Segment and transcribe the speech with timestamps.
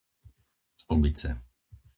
[0.89, 1.29] Obyce